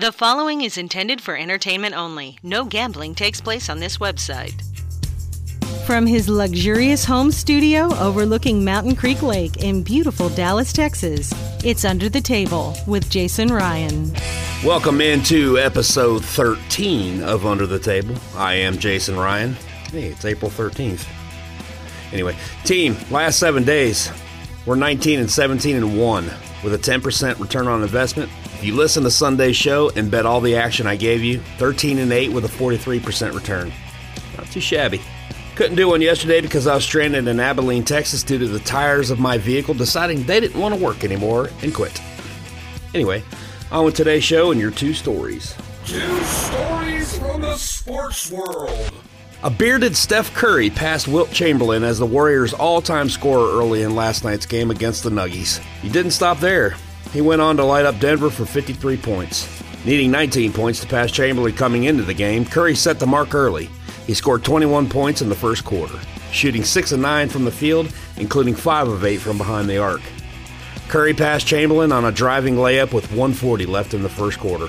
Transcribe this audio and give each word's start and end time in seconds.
The 0.00 0.12
following 0.12 0.62
is 0.62 0.78
intended 0.78 1.20
for 1.20 1.36
entertainment 1.36 1.94
only. 1.94 2.38
No 2.42 2.64
gambling 2.64 3.14
takes 3.14 3.38
place 3.38 3.68
on 3.68 3.80
this 3.80 3.98
website. 3.98 4.62
From 5.84 6.06
his 6.06 6.26
luxurious 6.26 7.04
home 7.04 7.30
studio 7.30 7.94
overlooking 7.98 8.64
Mountain 8.64 8.96
Creek 8.96 9.20
Lake 9.22 9.58
in 9.58 9.82
beautiful 9.82 10.30
Dallas, 10.30 10.72
Texas, 10.72 11.30
it's 11.62 11.84
Under 11.84 12.08
the 12.08 12.22
Table 12.22 12.74
with 12.86 13.10
Jason 13.10 13.48
Ryan. 13.48 14.10
Welcome 14.64 15.02
into 15.02 15.58
episode 15.58 16.24
13 16.24 17.22
of 17.22 17.44
Under 17.44 17.66
the 17.66 17.78
Table. 17.78 18.14
I 18.34 18.54
am 18.54 18.78
Jason 18.78 19.18
Ryan. 19.18 19.52
Hey, 19.90 20.06
it's 20.06 20.24
April 20.24 20.50
13th. 20.50 21.06
Anyway, 22.10 22.38
team, 22.64 22.96
last 23.10 23.38
seven 23.38 23.64
days, 23.64 24.10
we're 24.64 24.76
19 24.76 25.20
and 25.20 25.30
17 25.30 25.76
and 25.76 26.00
1 26.00 26.24
with 26.64 26.72
a 26.72 26.78
10% 26.78 27.38
return 27.38 27.68
on 27.68 27.82
investment. 27.82 28.30
If 28.60 28.66
you 28.66 28.76
listen 28.76 29.04
to 29.04 29.10
Sunday's 29.10 29.56
show 29.56 29.88
and 29.96 30.10
bet 30.10 30.26
all 30.26 30.42
the 30.42 30.56
action 30.56 30.86
I 30.86 30.94
gave 30.94 31.22
you, 31.22 31.38
13 31.56 31.96
and 31.96 32.12
8 32.12 32.30
with 32.30 32.44
a 32.44 32.48
43% 32.48 33.34
return. 33.34 33.72
Not 34.36 34.48
too 34.48 34.60
shabby. 34.60 35.00
Couldn't 35.54 35.76
do 35.76 35.88
one 35.88 36.02
yesterday 36.02 36.42
because 36.42 36.66
I 36.66 36.74
was 36.74 36.84
stranded 36.84 37.26
in 37.26 37.40
Abilene, 37.40 37.86
Texas 37.86 38.22
due 38.22 38.36
to 38.36 38.46
the 38.46 38.58
tires 38.58 39.10
of 39.10 39.18
my 39.18 39.38
vehicle 39.38 39.72
deciding 39.72 40.24
they 40.24 40.40
didn't 40.40 40.60
want 40.60 40.74
to 40.74 40.84
work 40.84 41.04
anymore 41.04 41.48
and 41.62 41.74
quit. 41.74 42.02
Anyway, 42.92 43.22
on 43.72 43.86
with 43.86 43.94
today's 43.94 44.24
show 44.24 44.50
and 44.50 44.60
your 44.60 44.72
two 44.72 44.92
stories. 44.92 45.56
Two 45.86 46.22
stories 46.24 47.16
from 47.16 47.40
the 47.40 47.56
sports 47.56 48.30
world. 48.30 48.92
A 49.42 49.48
bearded 49.48 49.96
Steph 49.96 50.34
Curry 50.34 50.68
passed 50.68 51.08
Wilt 51.08 51.32
Chamberlain 51.32 51.82
as 51.82 51.98
the 51.98 52.04
Warriors' 52.04 52.52
all 52.52 52.82
time 52.82 53.08
scorer 53.08 53.58
early 53.58 53.84
in 53.84 53.94
last 53.94 54.22
night's 54.22 54.44
game 54.44 54.70
against 54.70 55.02
the 55.02 55.08
Nuggies. 55.08 55.60
He 55.80 55.88
didn't 55.88 56.10
stop 56.10 56.40
there. 56.40 56.76
He 57.12 57.20
went 57.20 57.42
on 57.42 57.56
to 57.56 57.64
light 57.64 57.86
up 57.86 57.98
Denver 57.98 58.30
for 58.30 58.44
53 58.44 58.96
points. 58.96 59.62
Needing 59.84 60.10
19 60.10 60.52
points 60.52 60.80
to 60.80 60.86
pass 60.86 61.10
Chamberlain 61.10 61.54
coming 61.54 61.84
into 61.84 62.04
the 62.04 62.14
game, 62.14 62.44
Curry 62.44 62.76
set 62.76 63.00
the 63.00 63.06
mark 63.06 63.34
early. 63.34 63.68
He 64.06 64.14
scored 64.14 64.44
21 64.44 64.88
points 64.88 65.22
in 65.22 65.28
the 65.28 65.34
first 65.34 65.64
quarter, 65.64 65.98
shooting 66.30 66.62
6 66.62 66.92
of 66.92 67.00
9 67.00 67.28
from 67.28 67.44
the 67.44 67.50
field, 67.50 67.92
including 68.16 68.54
5 68.54 68.88
of 68.88 69.04
8 69.04 69.16
from 69.16 69.38
behind 69.38 69.68
the 69.68 69.78
arc. 69.78 70.02
Curry 70.88 71.14
passed 71.14 71.46
Chamberlain 71.46 71.92
on 71.92 72.04
a 72.04 72.12
driving 72.12 72.56
layup 72.56 72.92
with 72.92 73.10
140 73.10 73.66
left 73.66 73.94
in 73.94 74.02
the 74.02 74.08
first 74.08 74.38
quarter. 74.38 74.68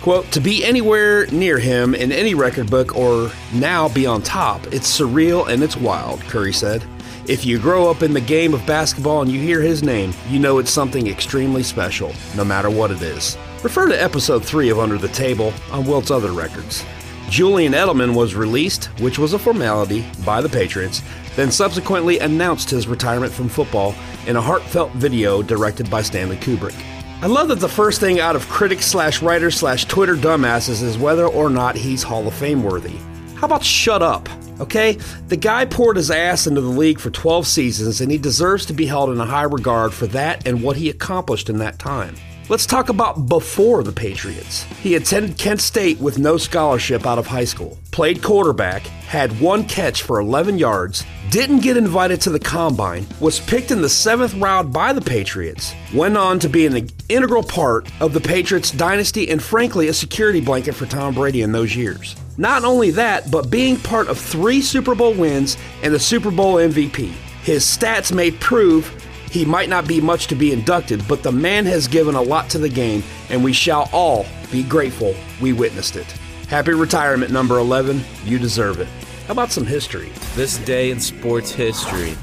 Quote, 0.00 0.30
to 0.32 0.40
be 0.40 0.64
anywhere 0.64 1.26
near 1.26 1.58
him 1.58 1.94
in 1.94 2.10
any 2.10 2.34
record 2.34 2.70
book 2.70 2.96
or 2.96 3.30
now 3.54 3.88
be 3.88 4.06
on 4.06 4.20
top, 4.22 4.66
it's 4.72 4.98
surreal 4.98 5.48
and 5.48 5.62
it's 5.62 5.76
wild, 5.76 6.20
Curry 6.22 6.52
said. 6.52 6.84
If 7.28 7.46
you 7.46 7.60
grow 7.60 7.88
up 7.88 8.02
in 8.02 8.12
the 8.12 8.20
game 8.20 8.52
of 8.52 8.66
basketball 8.66 9.22
and 9.22 9.30
you 9.30 9.38
hear 9.38 9.60
his 9.60 9.84
name, 9.84 10.12
you 10.28 10.40
know 10.40 10.58
it's 10.58 10.72
something 10.72 11.06
extremely 11.06 11.62
special, 11.62 12.12
no 12.36 12.44
matter 12.44 12.68
what 12.68 12.90
it 12.90 13.00
is. 13.00 13.38
Refer 13.62 13.86
to 13.90 14.02
episode 14.02 14.44
3 14.44 14.70
of 14.70 14.80
Under 14.80 14.98
the 14.98 15.06
Table 15.06 15.52
on 15.70 15.86
Wilt's 15.86 16.10
other 16.10 16.32
records. 16.32 16.84
Julian 17.28 17.74
Edelman 17.74 18.12
was 18.12 18.34
released, 18.34 18.86
which 18.98 19.20
was 19.20 19.34
a 19.34 19.38
formality, 19.38 20.04
by 20.26 20.40
the 20.40 20.48
Patriots, 20.48 21.00
then 21.36 21.52
subsequently 21.52 22.18
announced 22.18 22.68
his 22.68 22.88
retirement 22.88 23.32
from 23.32 23.48
football 23.48 23.94
in 24.26 24.34
a 24.34 24.40
heartfelt 24.40 24.90
video 24.94 25.42
directed 25.42 25.88
by 25.88 26.02
Stanley 26.02 26.36
Kubrick. 26.38 26.74
I 27.22 27.26
love 27.26 27.46
that 27.48 27.60
the 27.60 27.68
first 27.68 28.00
thing 28.00 28.18
out 28.18 28.34
of 28.34 28.48
critics 28.48 28.86
slash 28.86 29.22
writers 29.22 29.54
slash 29.54 29.84
Twitter 29.84 30.16
dumbasses 30.16 30.82
is 30.82 30.98
whether 30.98 31.28
or 31.28 31.48
not 31.50 31.76
he's 31.76 32.02
Hall 32.02 32.26
of 32.26 32.34
Fame 32.34 32.64
worthy. 32.64 32.96
How 33.42 33.46
about 33.46 33.64
shut 33.64 34.02
up? 34.02 34.28
Okay? 34.60 34.92
The 35.26 35.36
guy 35.36 35.64
poured 35.64 35.96
his 35.96 36.12
ass 36.12 36.46
into 36.46 36.60
the 36.60 36.68
league 36.68 37.00
for 37.00 37.10
12 37.10 37.44
seasons, 37.44 38.00
and 38.00 38.12
he 38.12 38.16
deserves 38.16 38.64
to 38.66 38.72
be 38.72 38.86
held 38.86 39.10
in 39.10 39.18
a 39.18 39.24
high 39.24 39.42
regard 39.42 39.92
for 39.92 40.06
that 40.06 40.46
and 40.46 40.62
what 40.62 40.76
he 40.76 40.88
accomplished 40.88 41.50
in 41.50 41.58
that 41.58 41.80
time. 41.80 42.14
Let's 42.52 42.66
talk 42.66 42.90
about 42.90 43.30
before 43.30 43.82
the 43.82 43.92
Patriots. 43.92 44.64
He 44.82 44.96
attended 44.96 45.38
Kent 45.38 45.62
State 45.62 45.98
with 45.98 46.18
no 46.18 46.36
scholarship 46.36 47.06
out 47.06 47.18
of 47.18 47.26
high 47.26 47.46
school, 47.46 47.78
played 47.92 48.22
quarterback, 48.22 48.82
had 48.82 49.40
one 49.40 49.64
catch 49.64 50.02
for 50.02 50.20
11 50.20 50.58
yards, 50.58 51.02
didn't 51.30 51.60
get 51.60 51.78
invited 51.78 52.20
to 52.20 52.28
the 52.28 52.38
combine, 52.38 53.06
was 53.20 53.40
picked 53.40 53.70
in 53.70 53.80
the 53.80 53.88
seventh 53.88 54.34
round 54.34 54.70
by 54.70 54.92
the 54.92 55.00
Patriots, 55.00 55.72
went 55.94 56.18
on 56.18 56.38
to 56.40 56.48
be 56.50 56.66
an 56.66 56.90
integral 57.08 57.42
part 57.42 57.90
of 58.02 58.12
the 58.12 58.20
Patriots 58.20 58.70
dynasty 58.70 59.30
and 59.30 59.42
frankly 59.42 59.88
a 59.88 59.94
security 59.94 60.42
blanket 60.42 60.74
for 60.74 60.84
Tom 60.84 61.14
Brady 61.14 61.40
in 61.40 61.52
those 61.52 61.74
years. 61.74 62.16
Not 62.36 62.64
only 62.64 62.90
that, 62.90 63.30
but 63.30 63.50
being 63.50 63.78
part 63.78 64.08
of 64.08 64.18
three 64.18 64.60
Super 64.60 64.94
Bowl 64.94 65.14
wins 65.14 65.56
and 65.82 65.94
the 65.94 65.98
Super 65.98 66.30
Bowl 66.30 66.56
MVP. 66.56 67.12
His 67.44 67.64
stats 67.64 68.14
may 68.14 68.30
prove 68.30 68.94
he 69.32 69.46
might 69.46 69.70
not 69.70 69.88
be 69.88 69.98
much 69.98 70.26
to 70.26 70.34
be 70.34 70.52
inducted, 70.52 71.08
but 71.08 71.22
the 71.22 71.32
man 71.32 71.64
has 71.64 71.88
given 71.88 72.14
a 72.14 72.20
lot 72.20 72.50
to 72.50 72.58
the 72.58 72.68
game, 72.68 73.02
and 73.30 73.42
we 73.42 73.54
shall 73.54 73.88
all 73.90 74.26
be 74.50 74.62
grateful 74.62 75.14
we 75.40 75.54
witnessed 75.54 75.96
it. 75.96 76.06
Happy 76.48 76.74
retirement, 76.74 77.32
number 77.32 77.58
11. 77.58 78.02
You 78.26 78.38
deserve 78.38 78.78
it. 78.78 78.88
How 79.26 79.32
about 79.32 79.50
some 79.50 79.64
history? 79.64 80.12
This 80.34 80.58
day 80.58 80.90
in 80.90 81.00
sports 81.00 81.50
history. 81.50 82.14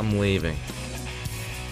I'm 0.00 0.18
leaving. 0.18 0.56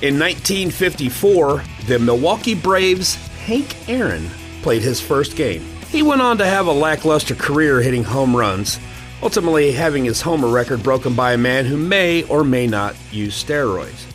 In 0.03 0.21
1954, 0.21 1.65
the 1.89 1.99
Milwaukee 1.99 2.55
Braves' 2.55 3.17
Hank 3.45 3.75
Aaron 3.89 4.31
played 4.63 4.83
his 4.83 5.01
first 5.01 5.35
game. 5.35 5.63
He 5.89 6.05
went 6.05 6.23
on 6.23 6.39
to 6.39 6.47
have 6.47 6.69
a 6.69 6.73
lackluster 6.73 7.35
career 7.35 7.81
hitting 7.81 8.05
home 8.05 8.37
runs, 8.37 8.79
ultimately 9.21 9.73
having 9.73 10.05
his 10.05 10.21
homer 10.21 10.47
record 10.47 10.85
broken 10.85 11.17
by 11.17 11.33
a 11.33 11.39
man 11.39 11.65
who 11.65 11.77
may 11.77 12.23
or 12.25 12.45
may 12.45 12.69
not 12.69 12.95
use 13.11 13.43
steroids. 13.43 14.07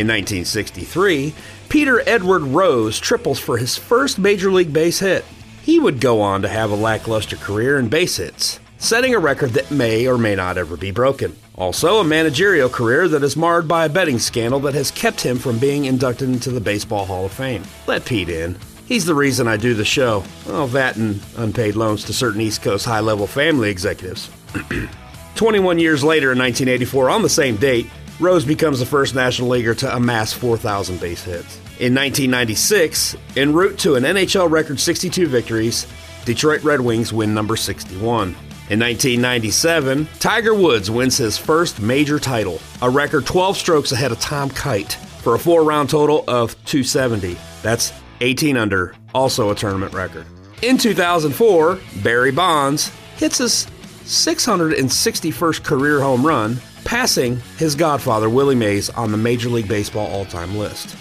In 0.00 0.06
1963, 0.06 1.34
Peter 1.68 2.00
Edward 2.08 2.40
Rose 2.40 2.98
triples 2.98 3.38
for 3.38 3.58
his 3.58 3.76
first 3.76 4.18
major 4.18 4.50
league 4.50 4.72
base 4.72 5.00
hit. 5.00 5.26
He 5.60 5.78
would 5.78 6.00
go 6.00 6.22
on 6.22 6.40
to 6.40 6.48
have 6.48 6.70
a 6.70 6.74
lackluster 6.74 7.36
career 7.36 7.78
in 7.78 7.90
base 7.90 8.16
hits, 8.16 8.60
setting 8.78 9.14
a 9.14 9.18
record 9.18 9.50
that 9.50 9.70
may 9.70 10.08
or 10.08 10.16
may 10.16 10.34
not 10.34 10.56
ever 10.56 10.78
be 10.78 10.90
broken. 10.90 11.36
Also, 11.54 11.98
a 11.98 12.04
managerial 12.04 12.70
career 12.70 13.08
that 13.08 13.22
is 13.22 13.36
marred 13.36 13.68
by 13.68 13.84
a 13.84 13.90
betting 13.90 14.18
scandal 14.18 14.58
that 14.60 14.72
has 14.72 14.90
kept 14.90 15.20
him 15.20 15.38
from 15.38 15.58
being 15.58 15.84
inducted 15.84 16.30
into 16.30 16.50
the 16.50 16.62
Baseball 16.62 17.04
Hall 17.04 17.26
of 17.26 17.32
Fame. 17.32 17.62
Let 17.86 18.06
Pete 18.06 18.30
in. 18.30 18.56
He's 18.86 19.04
the 19.04 19.14
reason 19.14 19.46
I 19.46 19.58
do 19.58 19.74
the 19.74 19.84
show. 19.84 20.24
Well, 20.46 20.66
that 20.68 20.96
and 20.96 21.20
unpaid 21.36 21.76
loans 21.76 22.04
to 22.04 22.14
certain 22.14 22.40
East 22.40 22.62
Coast 22.62 22.86
high 22.86 23.00
level 23.00 23.26
family 23.26 23.68
executives. 23.68 24.30
21 25.34 25.78
years 25.78 26.02
later, 26.02 26.32
in 26.32 26.38
1984, 26.38 27.10
on 27.10 27.22
the 27.22 27.28
same 27.28 27.56
date, 27.56 27.86
Rose 28.20 28.44
becomes 28.44 28.78
the 28.78 28.86
first 28.86 29.14
National 29.14 29.48
Leaguer 29.48 29.74
to 29.76 29.96
amass 29.96 30.32
4,000 30.34 31.00
base 31.00 31.24
hits. 31.24 31.56
In 31.78 31.94
1996, 31.94 33.16
en 33.36 33.54
route 33.54 33.78
to 33.78 33.94
an 33.94 34.02
NHL 34.02 34.50
record 34.50 34.78
62 34.78 35.26
victories, 35.26 35.86
Detroit 36.26 36.62
Red 36.62 36.82
Wings 36.82 37.14
win 37.14 37.32
number 37.32 37.56
61. 37.56 38.28
In 38.68 38.78
1997, 38.78 40.06
Tiger 40.18 40.54
Woods 40.54 40.90
wins 40.90 41.16
his 41.16 41.38
first 41.38 41.80
major 41.80 42.18
title, 42.18 42.60
a 42.82 42.90
record 42.90 43.24
12 43.24 43.56
strokes 43.56 43.92
ahead 43.92 44.12
of 44.12 44.20
Tom 44.20 44.50
Kite, 44.50 44.92
for 45.22 45.34
a 45.34 45.38
four 45.38 45.64
round 45.64 45.88
total 45.88 46.22
of 46.28 46.52
270. 46.66 47.38
That's 47.62 47.90
18 48.20 48.58
under, 48.58 48.94
also 49.14 49.50
a 49.50 49.54
tournament 49.54 49.94
record. 49.94 50.26
In 50.60 50.76
2004, 50.76 51.80
Barry 52.02 52.32
Bonds 52.32 52.92
hits 53.16 53.38
his 53.38 53.66
661st 54.10 55.62
career 55.62 56.00
home 56.00 56.26
run, 56.26 56.58
passing 56.84 57.40
his 57.56 57.76
godfather 57.76 58.28
Willie 58.28 58.56
Mays 58.56 58.90
on 58.90 59.12
the 59.12 59.16
Major 59.16 59.48
League 59.48 59.68
Baseball 59.68 60.08
all 60.08 60.24
time 60.24 60.56
list. 60.56 60.96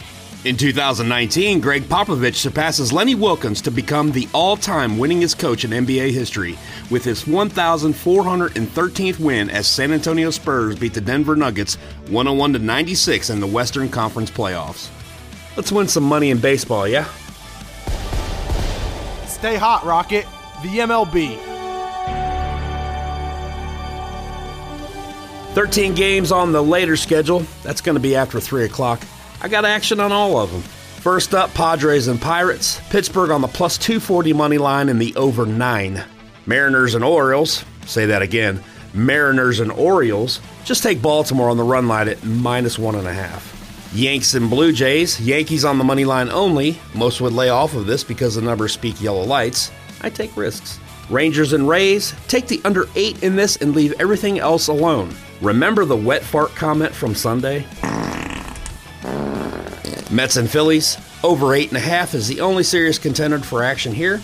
In 0.46 0.56
2019, 0.56 1.60
Gregg 1.60 1.84
Popovich 1.84 2.36
surpasses 2.36 2.94
Lenny 2.94 3.16
Wilkens 3.16 3.62
to 3.64 3.72
become 3.72 4.12
the 4.12 4.30
all 4.32 4.56
time 4.56 4.98
winningest 4.98 5.40
coach 5.40 5.66
in 5.66 5.72
NBA 5.72 6.12
history 6.12 6.58
with 6.90 7.04
his 7.04 7.24
1,413th 7.24 9.20
win 9.20 9.50
as 9.50 9.68
San 9.68 9.92
Antonio 9.92 10.30
Spurs 10.30 10.78
beat 10.80 10.94
the 10.94 11.02
Denver 11.02 11.36
Nuggets 11.36 11.76
101 12.10 12.64
96 12.64 13.32
in 13.32 13.40
the 13.40 13.48
Western 13.48 13.90
Conference 13.90 14.30
playoffs. 14.32 14.90
Let's 15.58 15.72
win 15.72 15.88
some 15.88 16.04
money 16.04 16.30
in 16.30 16.38
baseball, 16.38 16.88
yeah? 16.88 17.06
Stay 19.26 19.56
hot, 19.56 19.84
Rocket. 19.84 20.26
The 20.62 20.78
MLB. 20.78 21.49
13 25.54 25.96
games 25.96 26.32
on 26.32 26.52
the 26.52 26.64
later 26.64 26.96
schedule. 26.96 27.44
That's 27.64 27.82
going 27.82 27.96
to 27.96 28.02
be 28.02 28.16
after 28.16 28.40
3 28.40 28.66
o'clock. 28.66 29.02
I 29.42 29.48
got 29.48 29.66
action 29.66 30.00
on 30.00 30.12
all 30.12 30.38
of 30.38 30.52
them. 30.52 30.62
First 30.62 31.34
up, 31.34 31.54
Padres 31.54 32.08
and 32.08 32.22
Pirates. 32.22 32.80
Pittsburgh 32.90 33.32
on 33.32 33.42
the 33.42 33.48
plus 33.48 33.78
240 33.78 34.34
money 34.34 34.58
line 34.58 34.90
in 34.90 35.00
the 35.00 35.16
over 35.16 35.46
9. 35.46 36.04
Mariners 36.46 36.94
and 36.94 37.04
Orioles. 37.04 37.64
Say 37.86 38.06
that 38.08 38.22
again. 38.22 38.62
Mariners 38.94 39.60
and 39.60 39.72
Orioles. 39.72 40.42
Just 40.66 40.84
take 40.84 41.02
Baltimore 41.02 41.50
on 41.50 41.58
the 41.58 41.64
run 41.64 41.88
line 41.88 42.10
at 42.10 42.24
minus 42.24 42.78
1.5. 42.78 43.96
Yanks 43.96 44.34
and 44.34 44.50
Blue 44.50 44.72
Jays. 44.72 45.20
Yankees 45.20 45.66
on 45.66 45.78
the 45.78 45.84
money 45.84 46.06
line 46.06 46.30
only. 46.30 46.78
Most 46.94 47.22
would 47.22 47.34
lay 47.34 47.50
off 47.50 47.76
of 47.76 47.86
this 47.86 48.04
because 48.04 48.36
the 48.36 48.42
numbers 48.42 48.74
speak 48.74 49.02
yellow 49.02 49.24
lights. 49.24 49.72
I 50.02 50.10
take 50.10 50.36
risks. 50.38 50.80
Rangers 51.10 51.54
and 51.54 51.68
Rays. 51.68 52.14
Take 52.28 52.48
the 52.48 52.62
under 52.66 52.88
8 52.96 53.24
in 53.24 53.36
this 53.36 53.56
and 53.56 53.74
leave 53.74 53.94
everything 54.00 54.38
else 54.38 54.68
alone. 54.68 55.16
Remember 55.42 55.86
the 55.86 55.96
wet 55.96 56.24
fart 56.24 56.54
comment 56.56 56.94
from 56.94 57.16
Sunday? 57.16 57.66
Mets 60.12 60.36
and 60.36 60.50
Phillies. 60.50 60.98
Over 61.24 61.48
8.5 61.48 62.14
is 62.16 62.28
the 62.28 62.42
only 62.42 62.64
serious 62.64 62.98
contender 62.98 63.40
for 63.40 63.64
action 63.64 63.94
here. 63.94 64.20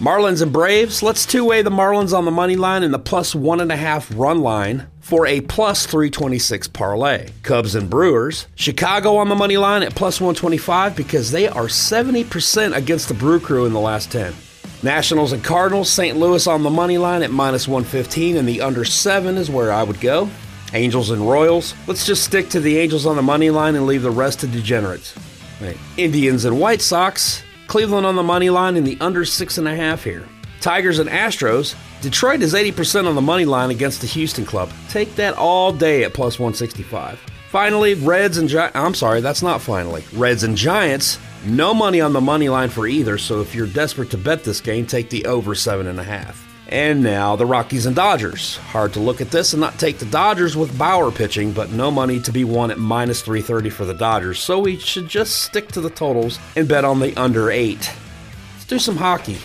Marlins 0.00 0.42
and 0.42 0.52
Braves, 0.52 1.02
let's 1.02 1.26
two 1.26 1.44
way 1.44 1.62
the 1.62 1.70
Marlins 1.70 2.16
on 2.16 2.24
the 2.24 2.30
money 2.30 2.56
line 2.56 2.82
and 2.82 2.92
the 2.92 2.98
plus 2.98 3.34
one 3.34 3.60
and 3.60 3.70
a 3.70 3.76
half 3.76 4.10
run 4.14 4.40
line 4.40 4.86
for 5.00 5.26
a 5.26 5.40
plus 5.42 5.86
326 5.86 6.68
parlay. 6.68 7.28
Cubs 7.42 7.74
and 7.74 7.88
Brewers, 7.88 8.46
Chicago 8.54 9.16
on 9.16 9.28
the 9.28 9.34
money 9.34 9.56
line 9.56 9.82
at 9.82 9.94
plus 9.94 10.20
125 10.20 10.96
because 10.96 11.30
they 11.30 11.48
are 11.48 11.66
70% 11.66 12.74
against 12.74 13.08
the 13.08 13.14
Brew 13.14 13.40
Crew 13.40 13.66
in 13.66 13.72
the 13.72 13.80
last 13.80 14.10
10. 14.10 14.34
Nationals 14.82 15.32
and 15.32 15.44
Cardinals, 15.44 15.90
St. 15.90 16.16
Louis 16.16 16.46
on 16.46 16.62
the 16.62 16.70
money 16.70 16.96
line 16.96 17.22
at 17.22 17.30
minus 17.30 17.68
115, 17.68 18.38
and 18.38 18.48
the 18.48 18.62
under 18.62 18.84
7 18.86 19.36
is 19.36 19.50
where 19.50 19.70
I 19.70 19.82
would 19.82 20.00
go. 20.00 20.30
Angels 20.72 21.10
and 21.10 21.28
Royals, 21.28 21.74
let's 21.86 22.06
just 22.06 22.24
stick 22.24 22.48
to 22.50 22.60
the 22.60 22.78
Angels 22.78 23.06
on 23.06 23.16
the 23.16 23.22
money 23.22 23.50
line 23.50 23.74
and 23.74 23.86
leave 23.86 24.02
the 24.02 24.10
rest 24.10 24.40
to 24.40 24.46
degenerates. 24.46 25.16
Right. 25.60 25.76
Indians 25.96 26.44
and 26.44 26.58
White 26.58 26.80
Sox, 26.80 27.42
Cleveland 27.66 28.06
on 28.06 28.16
the 28.16 28.22
money 28.22 28.50
line 28.50 28.76
in 28.76 28.84
the 28.84 28.96
under 29.00 29.22
6.5 29.22 30.02
here. 30.02 30.26
Tigers 30.60 30.98
and 30.98 31.08
Astros, 31.08 31.74
Detroit 32.02 32.42
is 32.42 32.54
80% 32.54 33.06
on 33.06 33.14
the 33.14 33.20
money 33.20 33.44
line 33.44 33.70
against 33.70 34.00
the 34.00 34.06
Houston 34.06 34.44
club. 34.44 34.70
Take 34.88 35.14
that 35.16 35.34
all 35.34 35.72
day 35.72 36.04
at 36.04 36.14
plus 36.14 36.38
165. 36.38 37.18
Finally, 37.50 37.94
Reds 37.94 38.38
and 38.38 38.52
I'm 38.74 38.94
sorry, 38.94 39.20
that's 39.20 39.42
not 39.42 39.60
finally. 39.60 40.04
Reds 40.14 40.44
and 40.44 40.56
Giants, 40.56 41.18
no 41.44 41.74
money 41.74 42.00
on 42.00 42.12
the 42.12 42.20
money 42.20 42.48
line 42.48 42.68
for 42.68 42.86
either, 42.86 43.18
so 43.18 43.40
if 43.40 43.54
you're 43.54 43.66
desperate 43.66 44.10
to 44.10 44.18
bet 44.18 44.44
this 44.44 44.60
game, 44.60 44.86
take 44.86 45.10
the 45.10 45.24
over 45.24 45.54
7.5. 45.54 45.86
And 45.86 46.49
now 46.70 47.36
the 47.36 47.46
Rockies 47.46 47.86
and 47.86 47.96
Dodgers. 47.96 48.56
Hard 48.56 48.92
to 48.92 49.00
look 49.00 49.20
at 49.20 49.30
this 49.30 49.52
and 49.52 49.60
not 49.60 49.78
take 49.78 49.98
the 49.98 50.06
Dodgers 50.06 50.56
with 50.56 50.78
Bauer 50.78 51.10
pitching, 51.10 51.52
but 51.52 51.70
no 51.70 51.90
money 51.90 52.20
to 52.20 52.32
be 52.32 52.44
won 52.44 52.70
at 52.70 52.78
minus 52.78 53.22
330 53.22 53.70
for 53.70 53.84
the 53.84 53.94
Dodgers, 53.94 54.38
so 54.38 54.60
we 54.60 54.78
should 54.78 55.08
just 55.08 55.42
stick 55.42 55.68
to 55.72 55.80
the 55.80 55.90
totals 55.90 56.38
and 56.56 56.68
bet 56.68 56.84
on 56.84 57.00
the 57.00 57.16
under 57.16 57.50
8. 57.50 57.76
Let's 57.76 58.64
do 58.66 58.78
some 58.78 58.96
hockey. 58.96 59.38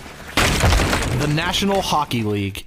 The 1.20 1.34
National 1.34 1.82
Hockey 1.82 2.24
League. 2.24 2.66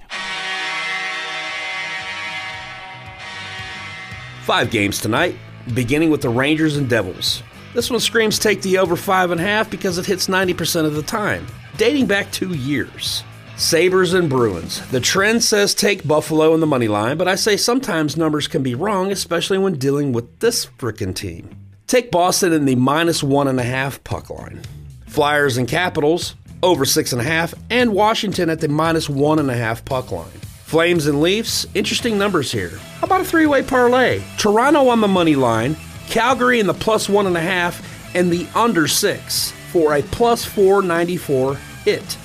Five 4.43 4.71
games 4.71 4.99
tonight, 4.99 5.35
beginning 5.73 6.09
with 6.09 6.21
the 6.21 6.29
Rangers 6.29 6.75
and 6.75 6.89
Devils. 6.89 7.43
This 7.73 7.91
one 7.91 7.99
screams 7.99 8.39
take 8.39 8.63
the 8.63 8.79
over 8.79 8.95
five 8.95 9.29
and 9.29 9.39
a 9.39 9.43
half 9.43 9.69
because 9.69 9.99
it 9.99 10.07
hits 10.07 10.27
90% 10.27 10.85
of 10.85 10.95
the 10.95 11.03
time, 11.03 11.45
dating 11.77 12.07
back 12.07 12.31
two 12.31 12.55
years. 12.55 13.23
Sabres 13.59 14.13
and 14.13 14.29
Bruins. 14.29 14.87
The 14.87 15.01
trend 15.01 15.43
says 15.43 15.75
take 15.75 16.07
Buffalo 16.07 16.53
in 16.53 16.61
the 16.61 16.65
money 16.65 16.87
line, 16.87 17.17
but 17.17 17.27
I 17.27 17.35
say 17.35 17.57
sometimes 17.57 18.15
numbers 18.15 18.47
can 18.47 18.63
be 18.63 18.73
wrong, 18.73 19.11
especially 19.11 19.57
when 19.57 19.77
dealing 19.77 20.13
with 20.13 20.39
this 20.39 20.67
frickin' 20.77 21.13
team. 21.13 21.49
Take 21.85 22.09
Boston 22.09 22.53
in 22.53 22.63
the 22.63 22.75
minus 22.75 23.21
one 23.21 23.49
and 23.49 23.59
a 23.59 23.63
half 23.63 24.01
puck 24.05 24.29
line. 24.29 24.61
Flyers 25.07 25.57
and 25.57 25.67
Capitals 25.67 26.35
over 26.63 26.85
six 26.85 27.11
and 27.11 27.21
a 27.21 27.25
half, 27.25 27.53
and 27.69 27.93
Washington 27.93 28.49
at 28.49 28.61
the 28.61 28.69
minus 28.69 29.09
one 29.09 29.39
and 29.39 29.51
a 29.51 29.55
half 29.55 29.83
puck 29.83 30.11
line. 30.11 30.27
Flames 30.63 31.07
and 31.07 31.21
Leafs, 31.21 31.65
interesting 31.73 32.17
numbers 32.17 32.51
here. 32.51 32.77
How 32.99 33.07
about 33.07 33.21
a 33.21 33.25
three 33.25 33.45
way 33.45 33.61
parlay? 33.61 34.21
Toronto 34.37 34.87
on 34.87 35.01
the 35.01 35.07
money 35.07 35.35
line, 35.35 35.75
Calgary 36.07 36.61
in 36.61 36.67
the 36.67 36.73
plus 36.73 37.09
one 37.09 37.27
and 37.27 37.35
a 37.37 37.41
half, 37.41 38.15
and 38.15 38.31
the 38.31 38.47
under 38.55 38.87
six 38.87 39.51
for 39.71 39.95
a 39.95 40.01
plus 40.01 40.45
494 40.45 41.55
hit 41.83 42.17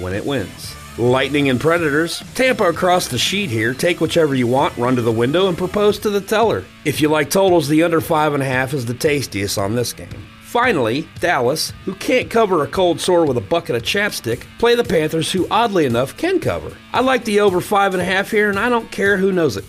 when 0.00 0.14
it 0.14 0.24
wins. 0.24 0.74
Lightning 0.96 1.48
and 1.48 1.60
Predators, 1.60 2.22
Tampa 2.34 2.64
across 2.64 3.08
the 3.08 3.18
sheet 3.18 3.50
here. 3.50 3.74
Take 3.74 4.00
whichever 4.00 4.34
you 4.34 4.46
want, 4.46 4.76
run 4.76 4.94
to 4.94 5.02
the 5.02 5.10
window, 5.10 5.48
and 5.48 5.58
propose 5.58 5.98
to 6.00 6.10
the 6.10 6.20
teller. 6.20 6.64
If 6.84 7.00
you 7.00 7.08
like 7.08 7.30
totals, 7.30 7.68
the 7.68 7.82
under 7.82 8.00
five 8.00 8.32
and 8.32 8.42
a 8.42 8.46
half 8.46 8.72
is 8.74 8.86
the 8.86 8.94
tastiest 8.94 9.58
on 9.58 9.74
this 9.74 9.92
game. 9.92 10.08
Finally, 10.42 11.08
Dallas, 11.18 11.72
who 11.84 11.96
can't 11.96 12.30
cover 12.30 12.62
a 12.62 12.68
cold 12.68 13.00
sore 13.00 13.26
with 13.26 13.36
a 13.36 13.40
bucket 13.40 13.74
of 13.74 13.82
chapstick, 13.82 14.44
play 14.60 14.76
the 14.76 14.84
Panthers, 14.84 15.32
who 15.32 15.48
oddly 15.50 15.84
enough 15.84 16.16
can 16.16 16.38
cover. 16.38 16.70
I 16.92 17.00
like 17.00 17.24
the 17.24 17.40
over 17.40 17.60
five 17.60 17.92
and 17.92 18.00
a 18.00 18.04
half 18.04 18.30
here, 18.30 18.50
and 18.50 18.58
I 18.58 18.68
don't 18.68 18.92
care 18.92 19.16
who 19.16 19.32
knows 19.32 19.56
it. 19.56 19.64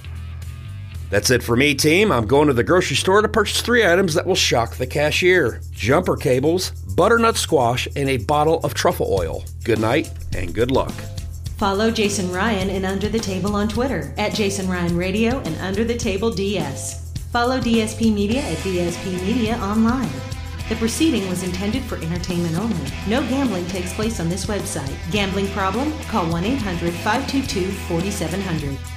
That's 1.09 1.29
it 1.29 1.43
for 1.43 1.55
me, 1.55 1.75
team. 1.75 2.11
I'm 2.11 2.25
going 2.25 2.47
to 2.47 2.53
the 2.53 2.63
grocery 2.63 2.95
store 2.95 3.21
to 3.21 3.27
purchase 3.27 3.61
three 3.61 3.85
items 3.85 4.13
that 4.15 4.25
will 4.25 4.35
shock 4.35 4.75
the 4.75 4.87
cashier 4.87 5.61
jumper 5.71 6.15
cables, 6.15 6.71
butternut 6.71 7.37
squash, 7.37 7.87
and 7.95 8.09
a 8.09 8.17
bottle 8.17 8.59
of 8.63 8.73
truffle 8.73 9.13
oil. 9.13 9.43
Good 9.63 9.79
night 9.79 10.11
and 10.35 10.53
good 10.53 10.71
luck. 10.71 10.93
Follow 11.57 11.89
Jason 11.89 12.31
Ryan 12.31 12.69
and 12.69 12.85
Under 12.85 13.07
the 13.07 13.19
Table 13.19 13.55
on 13.55 13.69
Twitter 13.69 14.13
at 14.17 14.33
Jason 14.33 14.67
Ryan 14.67 14.97
Radio 14.97 15.39
and 15.39 15.55
Under 15.61 15.85
the 15.85 15.95
Table 15.95 16.31
DS. 16.31 17.13
Follow 17.31 17.59
DSP 17.59 18.13
Media 18.13 18.41
at 18.41 18.57
DSP 18.57 19.21
Media 19.25 19.57
Online. 19.57 20.09
The 20.67 20.75
proceeding 20.75 21.29
was 21.29 21.43
intended 21.43 21.83
for 21.83 21.97
entertainment 21.97 22.57
only. 22.57 22.91
No 23.07 23.21
gambling 23.29 23.67
takes 23.67 23.93
place 23.93 24.19
on 24.19 24.27
this 24.27 24.47
website. 24.47 24.95
Gambling 25.11 25.47
problem? 25.49 25.93
Call 26.09 26.29
1 26.29 26.43
800 26.43 26.93
522 26.93 27.71
4700. 27.87 28.94